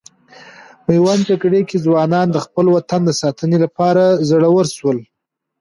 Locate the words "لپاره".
3.65-4.03